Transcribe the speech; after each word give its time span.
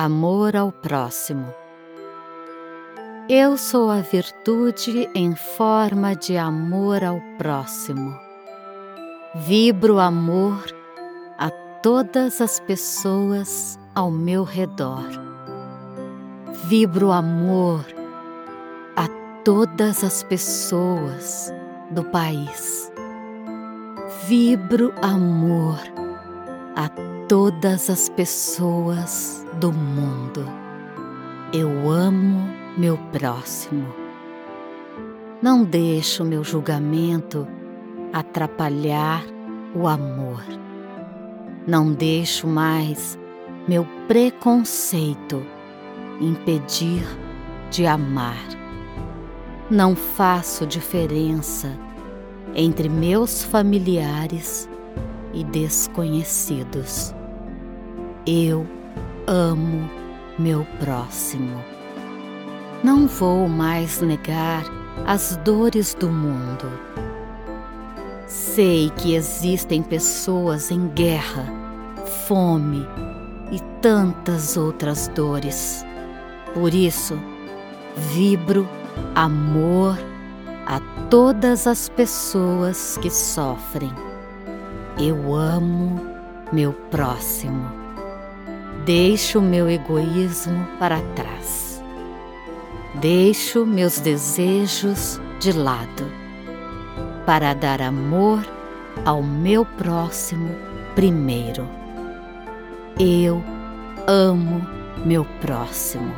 amor 0.00 0.56
ao 0.56 0.72
próximo. 0.72 1.54
Eu 3.28 3.58
sou 3.58 3.90
a 3.90 4.00
virtude 4.00 5.06
em 5.14 5.36
forma 5.36 6.16
de 6.16 6.38
amor 6.38 7.04
ao 7.04 7.20
próximo. 7.36 8.18
Vibro 9.34 9.98
amor 9.98 10.64
a 11.38 11.50
todas 11.82 12.40
as 12.40 12.58
pessoas 12.60 13.78
ao 13.94 14.10
meu 14.10 14.42
redor. 14.42 15.06
Vibro 16.64 17.12
amor 17.12 17.84
a 18.96 19.06
todas 19.44 20.02
as 20.02 20.22
pessoas 20.22 21.52
do 21.90 22.02
país. 22.04 22.90
Vibro 24.26 24.94
amor 25.02 25.78
a 26.74 26.88
todas 27.30 27.88
as 27.88 28.08
pessoas 28.08 29.46
do 29.60 29.72
mundo. 29.72 30.44
Eu 31.52 31.88
amo 31.88 32.44
meu 32.76 32.98
próximo. 33.12 33.86
Não 35.40 35.62
deixo 35.62 36.24
meu 36.24 36.42
julgamento 36.42 37.46
atrapalhar 38.12 39.22
o 39.76 39.86
amor. 39.86 40.42
Não 41.68 41.92
deixo 41.92 42.48
mais 42.48 43.16
meu 43.68 43.86
preconceito 44.08 45.40
impedir 46.20 47.06
de 47.70 47.86
amar. 47.86 48.44
Não 49.70 49.94
faço 49.94 50.66
diferença 50.66 51.78
entre 52.56 52.88
meus 52.88 53.44
familiares 53.44 54.68
e 55.32 55.44
desconhecidos. 55.44 57.14
Eu 58.26 58.66
amo 59.26 59.88
meu 60.38 60.66
próximo. 60.78 61.62
Não 62.84 63.06
vou 63.06 63.48
mais 63.48 64.00
negar 64.02 64.62
as 65.06 65.36
dores 65.38 65.94
do 65.94 66.08
mundo. 66.08 66.70
Sei 68.26 68.90
que 68.90 69.14
existem 69.14 69.82
pessoas 69.82 70.70
em 70.70 70.88
guerra, 70.88 71.46
fome 72.26 72.86
e 73.50 73.58
tantas 73.80 74.56
outras 74.56 75.08
dores. 75.08 75.84
Por 76.52 76.74
isso, 76.74 77.18
vibro 78.12 78.68
amor 79.14 79.98
a 80.66 80.78
todas 81.08 81.66
as 81.66 81.88
pessoas 81.88 82.98
que 82.98 83.10
sofrem. 83.10 83.92
Eu 84.98 85.34
amo 85.34 86.00
meu 86.52 86.72
próximo. 86.90 87.79
Deixo 88.92 89.40
meu 89.40 89.70
egoísmo 89.70 90.66
para 90.76 91.00
trás. 91.14 91.80
Deixo 92.96 93.64
meus 93.64 94.00
desejos 94.00 95.20
de 95.38 95.52
lado 95.52 96.10
para 97.24 97.54
dar 97.54 97.80
amor 97.80 98.44
ao 99.04 99.22
meu 99.22 99.64
próximo 99.64 100.50
primeiro. 100.96 101.68
Eu 102.98 103.40
amo 104.08 104.66
meu 105.06 105.24
próximo. 105.40 106.12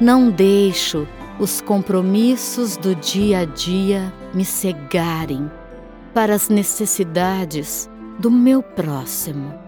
Não 0.00 0.32
deixo 0.32 1.06
os 1.38 1.60
compromissos 1.60 2.76
do 2.76 2.92
dia 2.92 3.42
a 3.42 3.44
dia 3.44 4.12
me 4.34 4.44
cegarem 4.44 5.48
para 6.12 6.34
as 6.34 6.48
necessidades 6.48 7.88
do 8.18 8.32
meu 8.32 8.64
próximo. 8.64 9.63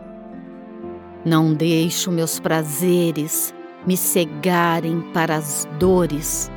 Não 1.27 1.52
deixo 1.52 2.12
meus 2.12 2.38
prazeres 2.38 3.52
me 3.84 3.96
cegarem 3.96 5.00
para 5.12 5.34
as 5.34 5.66
dores 5.77 6.48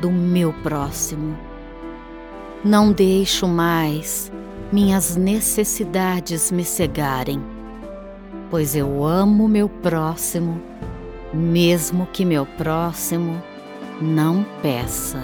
do 0.00 0.10
meu 0.10 0.52
próximo. 0.64 1.38
Não 2.64 2.90
deixo 2.90 3.46
mais 3.46 4.32
minhas 4.72 5.14
necessidades 5.14 6.50
me 6.50 6.64
cegarem, 6.64 7.40
pois 8.50 8.74
eu 8.74 9.04
amo 9.04 9.46
meu 9.46 9.68
próximo, 9.68 10.60
mesmo 11.32 12.04
que 12.12 12.24
meu 12.24 12.44
próximo 12.44 13.40
não 14.02 14.44
peça. 14.60 15.22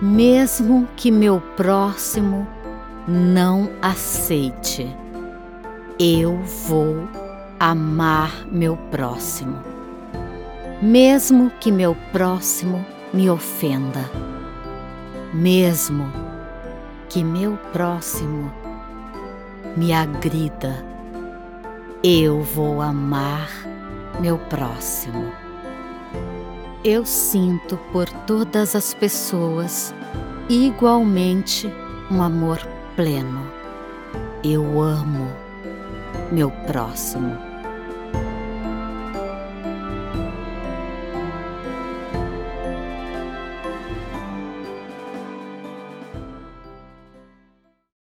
Mesmo 0.00 0.86
que 0.96 1.10
meu 1.10 1.40
próximo 1.56 2.46
não 3.08 3.68
aceite, 3.82 4.96
eu 5.98 6.38
vou 6.68 7.27
amar 7.60 8.46
meu 8.52 8.76
próximo, 8.76 9.58
mesmo 10.80 11.50
que 11.58 11.72
meu 11.72 11.96
próximo 12.12 12.84
me 13.12 13.28
ofenda, 13.28 14.08
mesmo 15.34 16.12
que 17.08 17.24
meu 17.24 17.56
próximo 17.72 18.52
me 19.76 19.92
agrida, 19.92 20.84
eu 22.04 22.42
vou 22.42 22.80
amar 22.80 23.50
meu 24.20 24.38
próximo. 24.38 25.32
Eu 26.84 27.04
sinto 27.04 27.76
por 27.92 28.08
todas 28.24 28.76
as 28.76 28.94
pessoas 28.94 29.92
igualmente 30.48 31.68
um 32.08 32.22
amor 32.22 32.60
pleno. 32.94 33.42
Eu 34.44 34.80
amo 34.80 35.28
meu 36.30 36.50
próximo. 36.66 37.47